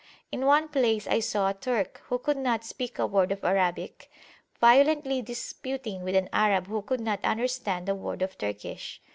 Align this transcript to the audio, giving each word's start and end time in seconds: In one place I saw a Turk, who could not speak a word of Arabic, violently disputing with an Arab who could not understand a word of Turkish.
In 0.31 0.47
one 0.47 0.67
place 0.67 1.05
I 1.05 1.19
saw 1.19 1.47
a 1.47 1.53
Turk, 1.53 2.01
who 2.05 2.17
could 2.17 2.35
not 2.37 2.65
speak 2.65 2.97
a 2.97 3.05
word 3.05 3.31
of 3.31 3.43
Arabic, 3.45 4.09
violently 4.59 5.21
disputing 5.21 6.01
with 6.01 6.15
an 6.15 6.27
Arab 6.33 6.65
who 6.65 6.81
could 6.81 7.01
not 7.01 7.19
understand 7.23 7.87
a 7.87 7.93
word 7.93 8.23
of 8.23 8.35
Turkish. 8.39 8.99